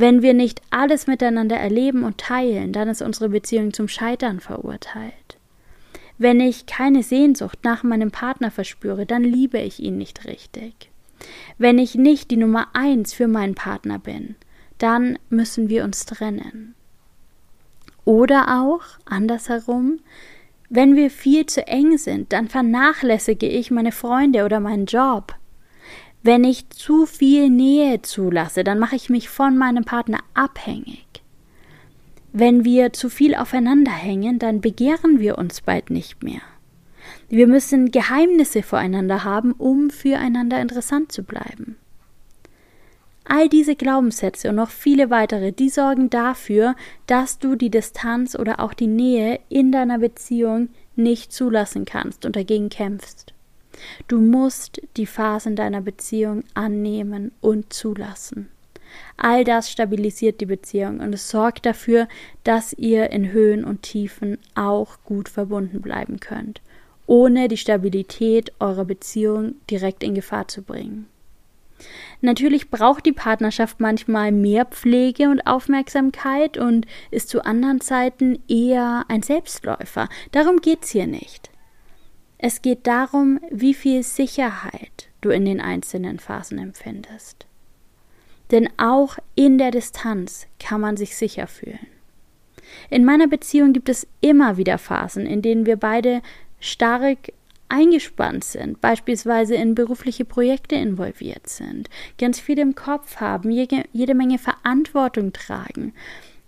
Wenn 0.00 0.22
wir 0.22 0.32
nicht 0.32 0.62
alles 0.70 1.08
miteinander 1.08 1.56
erleben 1.56 2.04
und 2.04 2.18
teilen, 2.18 2.72
dann 2.72 2.86
ist 2.86 3.02
unsere 3.02 3.30
Beziehung 3.30 3.72
zum 3.72 3.88
Scheitern 3.88 4.38
verurteilt. 4.38 5.38
Wenn 6.18 6.38
ich 6.38 6.66
keine 6.66 7.02
Sehnsucht 7.02 7.58
nach 7.64 7.82
meinem 7.82 8.12
Partner 8.12 8.52
verspüre, 8.52 9.06
dann 9.06 9.24
liebe 9.24 9.58
ich 9.58 9.80
ihn 9.80 9.98
nicht 9.98 10.24
richtig. 10.24 10.92
Wenn 11.58 11.78
ich 11.78 11.96
nicht 11.96 12.30
die 12.30 12.36
Nummer 12.36 12.68
eins 12.74 13.12
für 13.12 13.26
meinen 13.26 13.56
Partner 13.56 13.98
bin, 13.98 14.36
dann 14.78 15.18
müssen 15.30 15.68
wir 15.68 15.82
uns 15.82 16.06
trennen. 16.06 16.76
Oder 18.04 18.62
auch, 18.62 18.84
andersherum, 19.04 19.98
wenn 20.70 20.94
wir 20.94 21.10
viel 21.10 21.46
zu 21.46 21.66
eng 21.66 21.98
sind, 21.98 22.32
dann 22.32 22.46
vernachlässige 22.46 23.48
ich 23.48 23.72
meine 23.72 23.90
Freunde 23.90 24.44
oder 24.44 24.60
meinen 24.60 24.86
Job. 24.86 25.34
Wenn 26.22 26.44
ich 26.44 26.68
zu 26.70 27.06
viel 27.06 27.48
Nähe 27.48 28.02
zulasse, 28.02 28.64
dann 28.64 28.78
mache 28.78 28.96
ich 28.96 29.08
mich 29.08 29.28
von 29.28 29.56
meinem 29.56 29.84
Partner 29.84 30.18
abhängig. 30.34 31.06
Wenn 32.32 32.64
wir 32.64 32.92
zu 32.92 33.08
viel 33.08 33.34
aufeinander 33.34 33.92
hängen, 33.92 34.38
dann 34.38 34.60
begehren 34.60 35.20
wir 35.20 35.38
uns 35.38 35.60
bald 35.60 35.90
nicht 35.90 36.22
mehr. 36.22 36.42
Wir 37.28 37.46
müssen 37.46 37.90
Geheimnisse 37.90 38.62
voreinander 38.62 39.24
haben, 39.24 39.52
um 39.52 39.90
füreinander 39.90 40.60
interessant 40.60 41.12
zu 41.12 41.22
bleiben. 41.22 41.76
All 43.24 43.48
diese 43.48 43.76
Glaubenssätze 43.76 44.48
und 44.48 44.56
noch 44.56 44.70
viele 44.70 45.10
weitere, 45.10 45.52
die 45.52 45.68
sorgen 45.68 46.08
dafür, 46.08 46.74
dass 47.06 47.38
du 47.38 47.56
die 47.56 47.70
Distanz 47.70 48.34
oder 48.34 48.60
auch 48.60 48.72
die 48.72 48.86
Nähe 48.86 49.38
in 49.50 49.70
deiner 49.70 49.98
Beziehung 49.98 50.70
nicht 50.96 51.32
zulassen 51.32 51.84
kannst 51.84 52.24
und 52.24 52.36
dagegen 52.36 52.70
kämpfst. 52.70 53.34
Du 54.06 54.20
musst 54.20 54.80
die 54.96 55.06
Phasen 55.06 55.56
deiner 55.56 55.80
Beziehung 55.80 56.44
annehmen 56.54 57.32
und 57.40 57.72
zulassen. 57.72 58.48
All 59.16 59.44
das 59.44 59.70
stabilisiert 59.70 60.40
die 60.40 60.46
Beziehung 60.46 61.00
und 61.00 61.12
es 61.12 61.28
sorgt 61.28 61.66
dafür, 61.66 62.08
dass 62.44 62.72
ihr 62.72 63.10
in 63.10 63.32
Höhen 63.32 63.64
und 63.64 63.82
Tiefen 63.82 64.38
auch 64.54 64.98
gut 65.04 65.28
verbunden 65.28 65.80
bleiben 65.80 66.20
könnt, 66.20 66.62
ohne 67.06 67.48
die 67.48 67.56
Stabilität 67.56 68.52
eurer 68.60 68.84
Beziehung 68.84 69.56
direkt 69.70 70.02
in 70.02 70.14
Gefahr 70.14 70.48
zu 70.48 70.62
bringen. 70.62 71.06
Natürlich 72.20 72.70
braucht 72.70 73.06
die 73.06 73.12
Partnerschaft 73.12 73.78
manchmal 73.78 74.32
mehr 74.32 74.64
Pflege 74.64 75.28
und 75.30 75.46
Aufmerksamkeit 75.46 76.58
und 76.58 76.86
ist 77.10 77.28
zu 77.28 77.44
anderen 77.44 77.80
Zeiten 77.80 78.42
eher 78.48 79.04
ein 79.08 79.22
Selbstläufer. 79.22 80.08
Darum 80.32 80.60
geht's 80.60 80.90
hier 80.90 81.06
nicht. 81.06 81.50
Es 82.38 82.62
geht 82.62 82.86
darum, 82.86 83.40
wie 83.50 83.74
viel 83.74 84.04
Sicherheit 84.04 85.08
du 85.20 85.30
in 85.30 85.44
den 85.44 85.60
einzelnen 85.60 86.20
Phasen 86.20 86.58
empfindest. 86.58 87.46
Denn 88.52 88.68
auch 88.78 89.18
in 89.34 89.58
der 89.58 89.72
Distanz 89.72 90.46
kann 90.60 90.80
man 90.80 90.96
sich 90.96 91.16
sicher 91.16 91.48
fühlen. 91.48 91.86
In 92.90 93.04
meiner 93.04 93.26
Beziehung 93.26 93.72
gibt 93.72 93.88
es 93.88 94.06
immer 94.20 94.56
wieder 94.56 94.78
Phasen, 94.78 95.26
in 95.26 95.42
denen 95.42 95.66
wir 95.66 95.76
beide 95.76 96.22
stark 96.60 97.32
eingespannt 97.68 98.44
sind, 98.44 98.80
beispielsweise 98.80 99.54
in 99.54 99.74
berufliche 99.74 100.24
Projekte 100.24 100.76
involviert 100.76 101.48
sind, 101.48 101.90
ganz 102.18 102.40
viel 102.40 102.58
im 102.58 102.74
Kopf 102.74 103.16
haben, 103.16 103.50
jede, 103.50 104.14
Menge 104.14 104.38
Verantwortung 104.38 105.32
tragen 105.32 105.92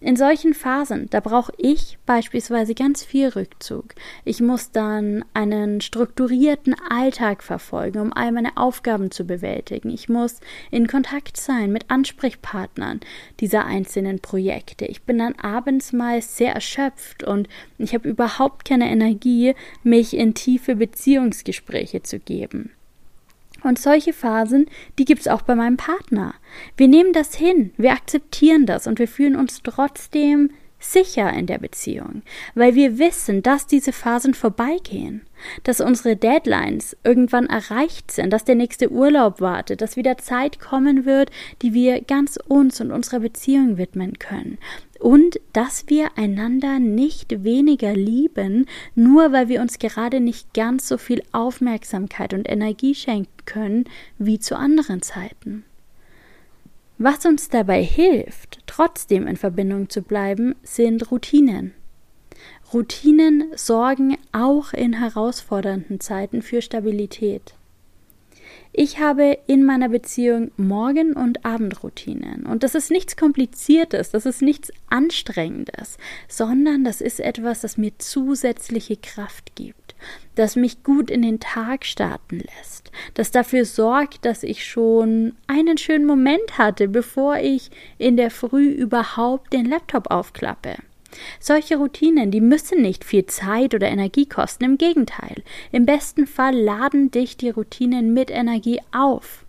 in 0.03 0.17
solchen 0.17 0.55
Phasen, 0.55 1.09
da 1.11 1.21
brauche 1.21 1.53
ich 1.59 1.99
beispielsweise 2.07 2.75
ganz 2.75 3.05
viel 3.05 3.29
Rückzug. 3.29 3.95
Ich 4.25 4.41
muss 4.41 4.73
dann 4.73 5.27
einen 5.35 5.83
strukturierten 5.83 6.75
Alltag 6.89 7.43
verfolgen, 7.43 8.01
um 8.01 8.13
all 8.15 8.33
meine 8.33 8.57
Aufgaben 8.57 9.11
zu 9.11 9.25
bewältigen. 9.25 9.91
Ich 9.91 10.09
muss 10.09 10.41
in 10.71 10.87
Kontakt 10.87 11.37
sein 11.37 11.71
mit 11.71 11.91
Ansprechpartnern 11.91 13.01
dieser 13.41 13.67
einzelnen 13.67 14.21
Projekte. 14.21 14.87
Ich 14.87 15.03
bin 15.03 15.19
dann 15.19 15.35
abends 15.35 15.93
mal 15.93 16.23
sehr 16.23 16.55
erschöpft 16.55 17.23
und 17.23 17.47
ich 17.77 17.93
habe 17.93 18.09
überhaupt 18.09 18.67
keine 18.67 18.91
Energie, 18.91 19.55
mich 19.83 20.17
in 20.17 20.33
tiefe 20.33 20.77
Beziehungsgespräche 20.77 22.03
zu 22.03 22.19
geben. 22.19 22.71
Und 23.63 23.79
solche 23.79 24.13
Phasen, 24.13 24.67
die 24.99 25.05
gibt's 25.05 25.29
auch 25.29 25.43
bei 25.43 25.55
meinem 25.55 25.77
Partner. 25.77 26.35
Wir 26.77 26.89
nehmen 26.89 27.13
das 27.13 27.35
hin, 27.35 27.73
wir 27.77 27.93
akzeptieren 27.93 28.67
das 28.67 28.87
und 28.87 28.99
wir 28.99 29.09
fühlen 29.09 29.37
uns 29.37 29.63
trotzdem 29.63 30.51
sicher 30.81 31.33
in 31.33 31.47
der 31.47 31.59
Beziehung, 31.59 32.23
weil 32.55 32.75
wir 32.75 32.99
wissen, 32.99 33.43
dass 33.43 33.67
diese 33.67 33.93
Phasen 33.93 34.35
vorbeigehen, 34.35 35.23
dass 35.63 35.81
unsere 35.81 36.17
Deadlines 36.17 36.97
irgendwann 37.05 37.47
erreicht 37.47 38.11
sind, 38.11 38.33
dass 38.33 38.45
der 38.45 38.55
nächste 38.55 38.91
Urlaub 38.91 39.41
wartet, 39.41 39.81
dass 39.83 39.97
wieder 39.97 40.19
Zeit 40.19 40.59
kommen 40.59 41.05
wird, 41.05 41.31
die 41.63 41.75
wir 41.75 42.01
ganz 42.01 42.39
uns 42.49 42.81
und 42.81 42.91
unserer 42.91 43.21
Beziehung 43.21 43.79
widmen 43.79 44.19
können 44.19 44.59
und 45.01 45.41
dass 45.53 45.85
wir 45.89 46.17
einander 46.17 46.79
nicht 46.79 47.43
weniger 47.45 47.95
lieben, 47.95 48.67
nur 48.95 49.33
weil 49.33 49.49
wir 49.49 49.61
uns 49.61 49.79
gerade 49.79 50.21
nicht 50.21 50.53
ganz 50.55 50.87
so 50.87 50.99
viel 50.99 51.23
Aufmerksamkeit 51.33 52.35
und 52.35 52.49
Energie 52.49 52.95
schenken 52.95 53.45
können 53.47 53.85
wie 54.19 54.39
zu 54.39 54.57
anderen 54.57 55.03
Zeiten. 55.03 55.65
Was 57.03 57.25
uns 57.25 57.49
dabei 57.49 57.83
hilft, 57.83 58.59
trotzdem 58.67 59.27
in 59.27 59.37
Verbindung 59.37 59.89
zu 59.89 60.03
bleiben, 60.03 60.55
sind 60.63 61.11
Routinen. 61.11 61.73
Routinen 62.75 63.45
sorgen 63.57 64.19
auch 64.33 64.75
in 64.75 64.93
herausfordernden 64.93 66.01
Zeiten 66.01 66.43
für 66.43 66.61
Stabilität. 66.61 67.55
Ich 68.73 69.01
habe 69.01 69.37
in 69.49 69.65
meiner 69.65 69.89
Beziehung 69.89 70.53
Morgen- 70.57 71.15
und 71.15 71.45
Abendroutinen. 71.45 72.47
Und 72.47 72.63
das 72.63 72.77
ist 72.77 72.91
nichts 72.91 73.17
Kompliziertes, 73.17 74.11
das 74.11 74.27
ist 74.27 74.43
nichts 74.43 74.73
Anstrengendes, 74.89 75.99
sondern 76.29 76.85
das 76.85 77.01
ist 77.01 77.19
etwas, 77.19 77.63
das 77.63 77.77
mir 77.77 77.99
zusätzliche 77.99 78.97
Kraft 78.97 79.57
gibt, 79.57 79.97
das 80.37 80.55
mich 80.55 80.85
gut 80.85 81.11
in 81.11 81.23
den 81.23 81.41
Tag 81.41 81.85
starten 81.85 82.39
lässt, 82.39 82.93
das 83.15 83.33
dafür 83.33 83.65
sorgt, 83.65 84.25
dass 84.25 84.45
ich 84.45 84.65
schon 84.65 85.35
einen 85.49 85.77
schönen 85.77 86.07
Moment 86.07 86.57
hatte, 86.57 86.87
bevor 86.87 87.39
ich 87.39 87.71
in 87.99 88.17
der 88.17 88.31
Früh 88.31 88.69
überhaupt 88.69 89.53
den 89.53 89.67
Laptop 89.67 90.13
aufklappe. 90.13 90.77
Solche 91.39 91.77
Routinen, 91.77 92.31
die 92.31 92.41
müssen 92.41 92.83
nicht 92.83 93.05
viel 93.05 93.27
Zeit 93.27 93.75
oder 93.75 93.89
Energie 93.89 94.27
kosten, 94.27 94.65
im 94.65 94.79
Gegenteil. 94.79 95.43
Im 95.73 95.87
besten 95.87 96.27
Fall 96.27 96.55
laden 96.57 97.11
dich 97.11 97.37
die 97.37 97.51
Routinen 97.51 98.15
mit 98.15 98.31
Energie 98.31 98.81
auf. 98.93 99.45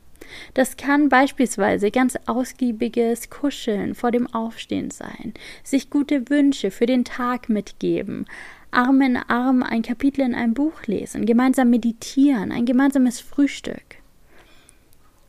Das 0.53 0.77
kann 0.77 1.09
beispielsweise 1.09 1.91
ganz 1.91 2.17
ausgiebiges 2.25 3.29
Kuscheln 3.29 3.95
vor 3.95 4.11
dem 4.11 4.27
Aufstehen 4.33 4.91
sein, 4.91 5.33
sich 5.63 5.89
gute 5.89 6.29
Wünsche 6.29 6.71
für 6.71 6.85
den 6.85 7.03
Tag 7.03 7.49
mitgeben, 7.49 8.25
Arm 8.71 9.01
in 9.01 9.17
Arm 9.17 9.63
ein 9.63 9.81
Kapitel 9.81 10.21
in 10.21 10.33
einem 10.33 10.53
Buch 10.53 10.83
lesen, 10.85 11.25
gemeinsam 11.25 11.69
meditieren, 11.69 12.53
ein 12.53 12.65
gemeinsames 12.65 13.19
Frühstück. 13.19 14.00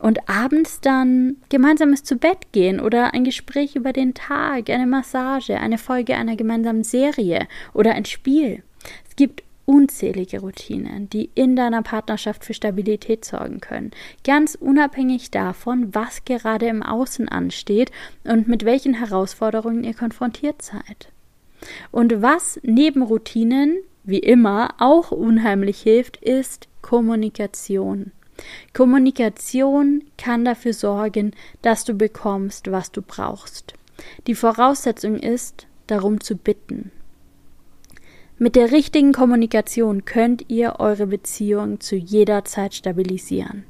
Und 0.02 0.28
abends 0.28 0.80
dann 0.80 1.37
gemeinsames 1.49 2.02
zu 2.02 2.16
Bett 2.16 2.50
gehen 2.50 2.80
oder 2.80 3.14
ein 3.14 3.23
Gespräch 3.23 3.76
über 3.76 3.92
den 3.92 4.14
Tag, 4.14 4.68
eine 4.68 4.87
Massage, 4.87 5.56
eine 5.56 5.78
Folge 5.78 6.16
einer 6.16 6.35
gemeinsamen 6.35 6.82
Serie 6.82 7.47
oder 7.73 7.92
ein 7.92 8.04
Spiel. 8.04 8.64
Es 9.09 9.14
gibt 9.14 9.44
unzählige 9.64 10.40
Routinen, 10.40 11.09
die 11.09 11.30
in 11.37 11.54
deiner 11.54 11.82
Partnerschaft 11.82 12.44
für 12.44 12.52
Stabilität 12.52 13.25
sorgen 13.25 13.61
können, 13.61 13.92
ganz 14.25 14.56
unabhängig 14.56 15.30
davon, 15.30 15.94
was 15.94 16.25
gerade 16.25 16.66
im 16.66 16.82
Außen 16.82 17.28
ansteht 17.28 17.92
und 18.25 18.49
mit 18.49 18.64
welchen 18.64 18.94
Herausforderungen 18.94 19.85
ihr 19.85 19.94
konfrontiert 19.94 20.62
seid. 20.62 21.12
Und 21.92 22.21
was 22.21 22.59
neben 22.64 23.02
Routinen, 23.02 23.78
wie 24.02 24.18
immer, 24.18 24.75
auch 24.78 25.12
unheimlich 25.12 25.80
hilft, 25.80 26.16
ist 26.16 26.66
Kommunikation. 26.82 28.11
Kommunikation 28.72 30.04
kann 30.18 30.44
dafür 30.44 30.72
sorgen, 30.72 31.32
dass 31.62 31.84
du 31.84 31.94
bekommst, 31.94 32.70
was 32.70 32.90
du 32.90 33.02
brauchst. 33.02 33.75
Die 34.26 34.34
Voraussetzung 34.34 35.16
ist, 35.18 35.66
darum 35.87 36.20
zu 36.20 36.37
bitten. 36.37 36.90
Mit 38.38 38.56
der 38.56 38.72
richtigen 38.72 39.12
Kommunikation 39.12 40.04
könnt 40.04 40.46
ihr 40.49 40.80
eure 40.80 41.06
Beziehung 41.06 41.78
zu 41.78 41.94
jeder 41.94 42.44
Zeit 42.44 42.75
stabilisieren, 42.75 43.64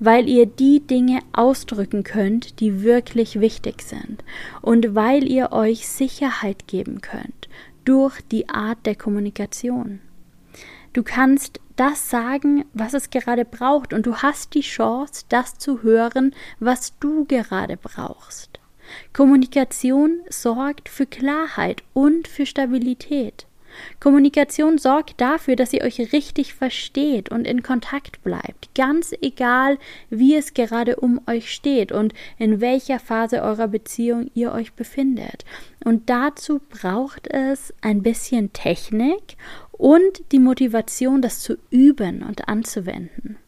weil 0.00 0.28
ihr 0.28 0.44
die 0.44 0.80
Dinge 0.80 1.20
ausdrücken 1.32 2.04
könnt, 2.04 2.60
die 2.60 2.82
wirklich 2.82 3.40
wichtig 3.40 3.80
sind 3.80 4.22
und 4.60 4.94
weil 4.94 5.26
ihr 5.26 5.52
euch 5.52 5.88
Sicherheit 5.88 6.66
geben 6.66 7.00
könnt 7.00 7.48
durch 7.86 8.20
die 8.20 8.50
Art 8.50 8.84
der 8.84 8.96
Kommunikation. 8.96 10.00
Du 10.92 11.02
kannst 11.02 11.60
das 11.78 12.10
sagen, 12.10 12.64
was 12.74 12.94
es 12.94 13.10
gerade 13.10 13.44
braucht, 13.44 13.92
und 13.92 14.06
du 14.06 14.16
hast 14.16 14.54
die 14.54 14.60
Chance, 14.60 15.24
das 15.28 15.58
zu 15.58 15.82
hören, 15.82 16.34
was 16.60 16.98
du 16.98 17.24
gerade 17.24 17.76
brauchst. 17.76 18.60
Kommunikation 19.12 20.20
sorgt 20.28 20.88
für 20.88 21.06
Klarheit 21.06 21.82
und 21.92 22.26
für 22.26 22.46
Stabilität. 22.46 23.46
Kommunikation 24.00 24.78
sorgt 24.78 25.20
dafür, 25.20 25.56
dass 25.56 25.72
ihr 25.72 25.82
euch 25.82 26.12
richtig 26.12 26.54
versteht 26.54 27.30
und 27.30 27.46
in 27.46 27.62
Kontakt 27.62 28.22
bleibt, 28.22 28.74
ganz 28.74 29.14
egal, 29.20 29.78
wie 30.10 30.34
es 30.34 30.54
gerade 30.54 30.96
um 30.96 31.20
euch 31.26 31.52
steht 31.52 31.92
und 31.92 32.12
in 32.38 32.60
welcher 32.60 32.98
Phase 32.98 33.42
eurer 33.42 33.68
Beziehung 33.68 34.30
ihr 34.34 34.52
euch 34.52 34.72
befindet. 34.72 35.44
Und 35.84 36.10
dazu 36.10 36.60
braucht 36.70 37.28
es 37.28 37.72
ein 37.80 38.02
bisschen 38.02 38.52
Technik 38.52 39.36
und 39.78 40.22
die 40.32 40.40
Motivation, 40.40 41.22
das 41.22 41.40
zu 41.40 41.56
üben 41.70 42.22
und 42.22 42.48
anzuwenden. 42.48 43.38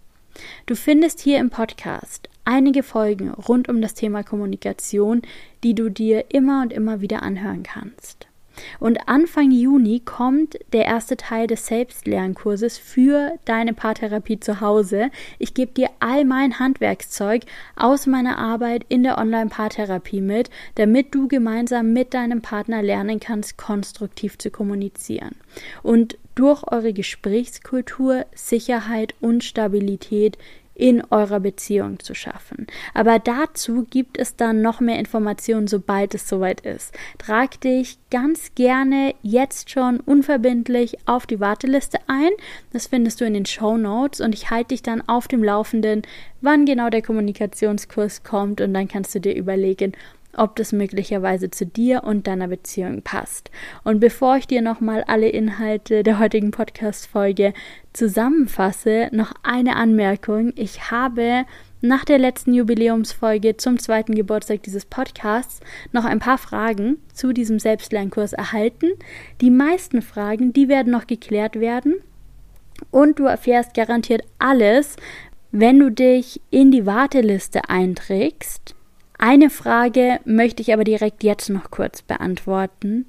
Du 0.66 0.75
findest 0.75 1.20
hier 1.20 1.38
im 1.38 1.50
Podcast 1.50 2.28
einige 2.44 2.82
Folgen 2.82 3.30
rund 3.30 3.68
um 3.68 3.82
das 3.82 3.94
Thema 3.94 4.22
Kommunikation, 4.22 5.22
die 5.62 5.75
du 5.75 5.90
dir 5.90 6.26
immer 6.30 6.62
und 6.62 6.72
immer 6.72 7.00
wieder 7.00 7.22
anhören 7.22 7.62
kannst. 7.62 8.29
Und 8.79 9.09
Anfang 9.09 9.50
Juni 9.50 10.00
kommt 10.00 10.59
der 10.73 10.87
erste 10.87 11.17
Teil 11.17 11.47
des 11.47 11.67
Selbstlernkurses 11.67 12.79
für 12.79 13.33
deine 13.45 13.75
Paartherapie 13.75 14.40
zu 14.40 14.61
Hause. 14.61 15.11
Ich 15.38 15.55
gebe 15.55 15.73
dir 15.73 15.88
all 16.00 16.25
mein 16.25 16.59
Handwerkszeug 16.59 17.43
aus 17.76 18.07
meiner 18.07 18.38
Arbeit 18.38 18.85
in 18.88 19.02
der 19.02 19.19
Online-Paartherapie 19.19 20.21
mit, 20.21 20.50
damit 20.75 21.14
du 21.14 21.29
gemeinsam 21.29 21.93
mit 21.93 22.14
deinem 22.14 22.43
Partner 22.43 22.83
lernen 22.83 23.21
kannst, 23.21 23.57
konstruktiv 23.57 24.38
zu 24.38 24.50
kommunizieren. 24.50 25.37
Und 25.83 26.19
durch 26.35 26.62
eure 26.71 26.93
Gesprächskultur 26.93 28.25
Sicherheit 28.35 29.14
und 29.21 29.45
Stabilität 29.45 30.38
in 30.80 31.02
eurer 31.10 31.40
Beziehung 31.40 32.00
zu 32.00 32.14
schaffen. 32.14 32.66
Aber 32.94 33.18
dazu 33.18 33.87
gibt 33.90 34.18
es 34.18 34.34
dann 34.34 34.62
noch 34.62 34.80
mehr 34.80 34.99
Informationen, 34.99 35.66
sobald 35.66 36.14
es 36.14 36.26
soweit 36.26 36.62
ist. 36.62 36.94
Trag 37.18 37.61
dich 37.61 37.98
ganz 38.11 38.55
gerne 38.55 39.14
jetzt 39.22 39.70
schon 39.70 40.00
unverbindlich 40.00 40.96
auf 41.05 41.26
die 41.26 41.38
Warteliste 41.38 41.98
ein. 42.07 42.31
Das 42.72 42.87
findest 42.87 43.20
du 43.20 43.26
in 43.26 43.35
den 43.35 43.44
Show 43.44 43.76
Notes 43.76 44.22
und 44.22 44.35
ich 44.35 44.50
halte 44.50 44.68
dich 44.68 44.83
dann 44.83 45.07
auf 45.07 45.28
dem 45.28 45.44
Laufenden, 45.44 46.02
wann 46.40 46.64
genau 46.64 46.88
der 46.88 47.02
Kommunikationskurs 47.02 48.22
kommt 48.22 48.62
und 48.62 48.72
dann 48.72 48.88
kannst 48.88 49.14
du 49.14 49.20
dir 49.20 49.35
überlegen, 49.35 49.92
ob 50.37 50.57
das 50.57 50.73
möglicherweise 50.73 51.51
zu 51.51 51.66
dir 51.66 52.05
und 52.05 52.27
deiner 52.27 52.49
Beziehung 52.49 53.03
passt. 53.03 53.51
Und 53.85 54.01
bevor 54.01 54.37
ich 54.37 54.47
dir 54.47 54.62
nochmal 54.62 55.05
alle 55.07 55.29
Inhalte 55.29 56.03
der 56.03 56.19
heutigen 56.19 56.51
Podcast-Folge 56.51 57.53
zusammenfasse, 57.93 59.09
noch 59.12 59.33
eine 59.43 59.77
Anmerkung. 59.77 60.53
Ich 60.57 60.90
habe 60.90 61.45
nach 61.81 62.05
der 62.05 62.19
letzten 62.19 62.53
Jubiläumsfolge 62.53 63.57
zum 63.57 63.79
zweiten 63.79 64.14
Geburtstag 64.14 64.62
dieses 64.62 64.85
Podcasts 64.85 65.61
noch 65.93 66.05
ein 66.05 66.19
paar 66.19 66.38
Fragen 66.38 66.99
zu 67.12 67.33
diesem 67.33 67.59
Selbstlernkurs 67.59 68.33
erhalten. 68.33 68.90
Die 69.40 69.51
meisten 69.51 70.03
Fragen, 70.03 70.53
die 70.53 70.69
werden 70.69 70.93
noch 70.93 71.07
geklärt 71.07 71.59
werden. 71.59 71.95
Und 72.90 73.19
du 73.19 73.25
erfährst 73.25 73.75
garantiert 73.75 74.23
alles, 74.38 74.97
wenn 75.53 75.79
du 75.79 75.90
dich 75.90 76.40
in 76.51 76.71
die 76.71 76.87
Warteliste 76.87 77.69
einträgst. 77.69 78.75
Eine 79.22 79.50
Frage 79.50 80.18
möchte 80.24 80.62
ich 80.62 80.72
aber 80.72 80.83
direkt 80.83 81.22
jetzt 81.24 81.50
noch 81.50 81.70
kurz 81.70 82.00
beantworten. 82.00 83.04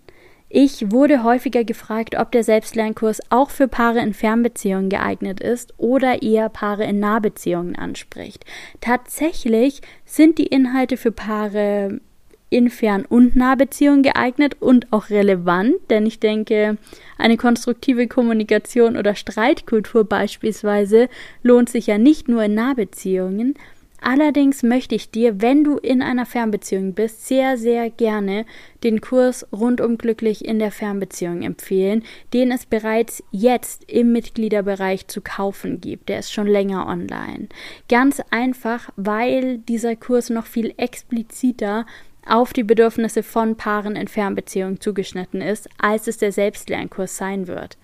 Ich 0.50 0.92
wurde 0.92 1.24
häufiger 1.24 1.64
gefragt, 1.64 2.18
ob 2.20 2.34
der 2.34 2.44
Selbstlernkurs 2.44 3.22
auch 3.30 3.50
für 3.50 3.70
Paare 3.70 4.00
in 4.00 4.14
Fernbeziehungen 4.14 4.90
geeignet 4.90 5.40
ist 5.40 5.74
oder 5.78 6.22
eher 6.22 6.50
Paare 6.50 6.84
in 6.84 7.00
Nahbeziehungen 7.00 7.78
anspricht. 7.78 8.44
Tatsächlich 8.82 9.80
sind 10.04 10.38
die 10.38 10.48
Inhalte 10.48 10.98
für 10.98 11.14
Paare 11.14 12.02
in 12.50 12.70
Fern- 12.70 13.06
und 13.06 13.38
Nahbeziehungen 13.38 14.04
geeignet 14.04 14.58
und 14.60 14.92
auch 14.92 15.12
relevant, 15.12 15.76
denn 15.90 16.06
ich 16.06 16.20
denke, 16.20 16.78
eine 17.18 17.38
konstruktive 17.38 18.08
Kommunikation 18.10 18.98
oder 18.98 19.16
Streitkultur 19.16 20.04
beispielsweise 20.04 21.08
lohnt 21.42 21.70
sich 21.70 21.88
ja 21.88 21.98
nicht 21.98 22.28
nur 22.28 22.44
in 22.44 22.54
Nahbeziehungen, 22.54 23.56
Allerdings 24.04 24.64
möchte 24.64 24.96
ich 24.96 25.12
dir, 25.12 25.42
wenn 25.42 25.64
du 25.64 25.78
in 25.78 26.02
einer 26.02 26.26
Fernbeziehung 26.26 26.94
bist, 26.94 27.28
sehr, 27.28 27.56
sehr 27.56 27.92
gerne 27.92 28.48
den 28.84 29.00
Kurs 29.00 29.46
Rundum 29.54 30.00
glücklich 30.00 30.44
in 30.44 30.58
der 30.58 30.72
Fernbeziehung 30.72 31.44
empfehlen, 31.44 32.04
den 32.34 32.52
es 32.52 32.66
bereits 32.66 33.24
jetzt 33.30 33.84
im 33.90 34.12
Mitgliederbereich 34.12 35.08
zu 35.08 35.22
kaufen 35.22 35.82
gibt. 35.82 36.10
Der 36.10 36.18
ist 36.18 36.34
schon 36.34 36.48
länger 36.48 36.88
online. 36.88 37.48
Ganz 37.90 38.24
einfach, 38.32 38.90
weil 38.96 39.60
dieser 39.60 39.96
Kurs 39.96 40.32
noch 40.32 40.48
viel 40.48 40.74
expliziter 40.78 41.86
auf 42.26 42.54
die 42.54 42.64
Bedürfnisse 42.64 43.22
von 43.22 43.56
Paaren 43.56 43.96
in 43.96 44.08
Fernbeziehungen 44.08 44.80
zugeschnitten 44.80 45.42
ist, 45.42 45.70
als 45.78 46.08
es 46.08 46.18
der 46.18 46.32
Selbstlernkurs 46.32 47.18
sein 47.18 47.48
wird. 47.48 47.78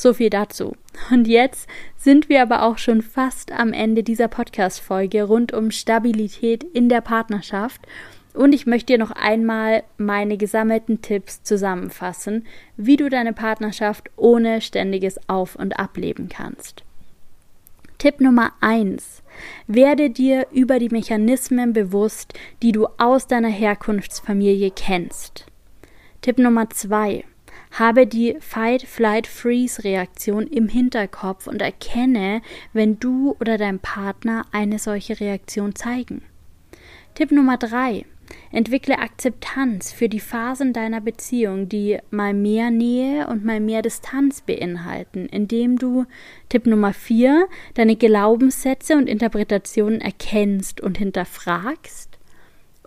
So 0.00 0.14
viel 0.14 0.30
dazu. 0.30 0.76
Und 1.10 1.28
jetzt 1.28 1.68
sind 1.98 2.30
wir 2.30 2.40
aber 2.40 2.62
auch 2.62 2.78
schon 2.78 3.02
fast 3.02 3.52
am 3.52 3.74
Ende 3.74 4.02
dieser 4.02 4.28
Podcast-Folge 4.28 5.24
rund 5.24 5.52
um 5.52 5.70
Stabilität 5.70 6.64
in 6.64 6.88
der 6.88 7.02
Partnerschaft. 7.02 7.82
Und 8.32 8.54
ich 8.54 8.64
möchte 8.64 8.94
dir 8.94 8.98
noch 8.98 9.10
einmal 9.10 9.82
meine 9.98 10.38
gesammelten 10.38 11.02
Tipps 11.02 11.42
zusammenfassen, 11.42 12.46
wie 12.78 12.96
du 12.96 13.10
deine 13.10 13.34
Partnerschaft 13.34 14.08
ohne 14.16 14.62
ständiges 14.62 15.20
Auf- 15.28 15.56
und 15.56 15.78
Ableben 15.78 16.30
kannst. 16.30 16.82
Tipp 17.98 18.22
Nummer 18.22 18.52
1. 18.62 19.22
Werde 19.66 20.08
dir 20.08 20.46
über 20.50 20.78
die 20.78 20.88
Mechanismen 20.88 21.74
bewusst, 21.74 22.32
die 22.62 22.72
du 22.72 22.88
aus 22.96 23.26
deiner 23.26 23.50
Herkunftsfamilie 23.50 24.70
kennst. 24.70 25.44
Tipp 26.22 26.38
Nummer 26.38 26.70
2. 26.70 27.24
Habe 27.70 28.06
die 28.06 28.36
Fight-Flight-Freeze-Reaktion 28.40 30.46
im 30.46 30.68
Hinterkopf 30.68 31.46
und 31.46 31.62
erkenne, 31.62 32.42
wenn 32.72 32.98
du 32.98 33.36
oder 33.40 33.58
dein 33.58 33.78
Partner 33.78 34.44
eine 34.52 34.78
solche 34.78 35.20
Reaktion 35.20 35.74
zeigen. 35.74 36.22
Tipp 37.14 37.32
Nummer 37.32 37.56
3. 37.56 38.04
Entwickle 38.52 38.98
Akzeptanz 38.98 39.92
für 39.92 40.08
die 40.08 40.20
Phasen 40.20 40.72
deiner 40.72 41.00
Beziehung, 41.00 41.68
die 41.68 41.98
mal 42.10 42.34
mehr 42.34 42.70
Nähe 42.70 43.28
und 43.28 43.44
mal 43.44 43.60
mehr 43.60 43.82
Distanz 43.82 44.40
beinhalten, 44.40 45.26
indem 45.26 45.78
du 45.78 46.06
Tipp 46.48 46.66
Nummer 46.66 46.92
4 46.92 47.46
deine 47.74 47.96
Glaubenssätze 47.96 48.96
und 48.96 49.08
Interpretationen 49.08 50.00
erkennst 50.00 50.80
und 50.80 50.98
hinterfragst. 50.98 52.09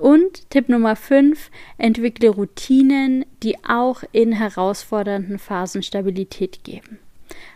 Und 0.03 0.49
Tipp 0.49 0.67
Nummer 0.67 0.97
5, 0.97 1.49
entwickle 1.77 2.27
Routinen, 2.27 3.25
die 3.41 3.55
auch 3.63 4.03
in 4.11 4.33
herausfordernden 4.33 5.39
Phasen 5.39 5.81
Stabilität 5.81 6.65
geben. 6.65 6.99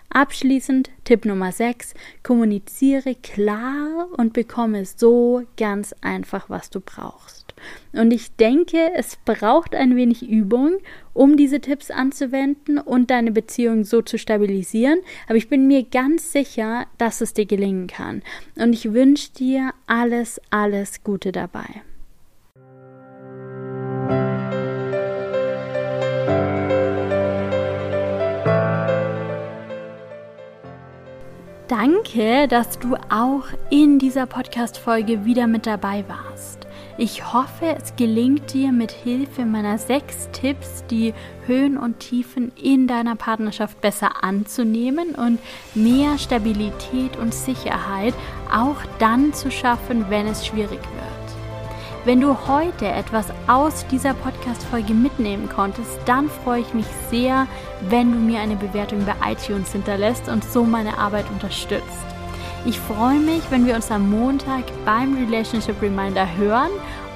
Abschließend 0.07 0.89
Tipp 1.03 1.25
Nummer 1.25 1.51
6, 1.51 1.93
kommuniziere 2.23 3.15
klar 3.15 4.07
und 4.15 4.31
bekomme 4.31 4.85
so 4.85 5.43
ganz 5.57 5.93
einfach, 5.99 6.49
was 6.49 6.69
du 6.69 6.79
brauchst. 6.79 7.53
Und 7.91 8.11
ich 8.11 8.33
denke, 8.37 8.91
es 8.95 9.17
braucht 9.25 9.75
ein 9.75 9.97
wenig 9.97 10.25
Übung, 10.25 10.77
um 11.13 11.35
diese 11.35 11.59
Tipps 11.59 11.91
anzuwenden 11.91 12.77
und 12.77 13.11
deine 13.11 13.33
Beziehung 13.33 13.83
so 13.83 14.01
zu 14.01 14.17
stabilisieren. 14.17 14.99
Aber 15.27 15.35
ich 15.35 15.49
bin 15.49 15.67
mir 15.67 15.83
ganz 15.83 16.31
sicher, 16.31 16.85
dass 16.97 17.19
es 17.19 17.33
dir 17.33 17.45
gelingen 17.45 17.87
kann. 17.87 18.21
Und 18.55 18.71
ich 18.71 18.93
wünsche 18.93 19.33
dir 19.33 19.73
alles, 19.85 20.39
alles 20.49 21.03
Gute 21.03 21.33
dabei. 21.33 21.81
Danke, 31.79 32.47
dass 32.47 32.79
du 32.79 32.95
auch 33.11 33.43
in 33.69 33.99
dieser 33.99 34.25
Podcast-Folge 34.25 35.25
wieder 35.25 35.45
mit 35.45 35.67
dabei 35.67 36.03
warst. 36.07 36.65
Ich 36.97 37.31
hoffe, 37.31 37.75
es 37.77 37.95
gelingt 37.95 38.51
dir 38.51 38.71
mit 38.71 38.89
Hilfe 38.89 39.45
meiner 39.45 39.77
sechs 39.77 40.27
Tipps, 40.31 40.83
die 40.89 41.13
Höhen 41.45 41.77
und 41.77 41.99
Tiefen 41.99 42.51
in 42.59 42.87
deiner 42.87 43.15
Partnerschaft 43.15 43.79
besser 43.79 44.23
anzunehmen 44.23 45.13
und 45.13 45.37
mehr 45.75 46.17
Stabilität 46.17 47.15
und 47.15 47.31
Sicherheit 47.31 48.15
auch 48.51 48.77
dann 48.97 49.31
zu 49.33 49.51
schaffen, 49.51 50.09
wenn 50.09 50.25
es 50.25 50.47
schwierig 50.47 50.81
wird. 50.81 51.16
Wenn 52.07 52.21
du 52.21 52.47
heute 52.47 52.87
etwas 52.87 53.25
aus 53.47 53.85
dieser 53.87 54.13
Podcast-Folge 54.13 54.93
mitnehmen 54.93 55.49
konntest, 55.49 55.99
dann 56.05 56.29
freue 56.29 56.61
ich 56.61 56.73
mich 56.73 56.85
sehr, 57.09 57.47
wenn 57.89 58.13
du 58.13 58.17
mir 58.17 58.39
eine 58.39 58.55
Bewertung 58.55 59.05
bei 59.05 59.33
iTunes 59.33 59.73
hinterlässt 59.73 60.29
und 60.29 60.41
so 60.45 60.63
meine 60.63 60.97
Arbeit 60.97 61.29
unterstützt. 61.29 62.05
Ich 62.65 62.79
freue 62.79 63.19
mich, 63.19 63.41
wenn 63.49 63.65
wir 63.65 63.75
uns 63.75 63.91
am 63.91 64.09
Montag 64.09 64.63
beim 64.85 65.17
Relationship 65.17 65.81
Reminder 65.81 66.25
hören 66.37 66.71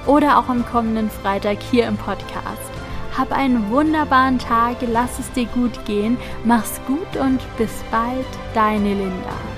oder 0.06 0.38
auch 0.38 0.50
am 0.50 0.62
kommenden 0.66 1.08
Freitag 1.08 1.62
hier 1.70 1.86
im 1.86 1.96
Podcast. 1.96 2.70
Hab 3.16 3.32
einen 3.32 3.70
wunderbaren 3.70 4.38
Tag, 4.38 4.76
lass 4.86 5.18
es 5.18 5.32
dir 5.32 5.46
gut 5.46 5.86
gehen, 5.86 6.18
mach's 6.44 6.82
gut 6.86 7.16
und 7.18 7.40
bis 7.56 7.82
bald, 7.90 8.26
deine 8.52 8.92
Linda. 8.92 9.51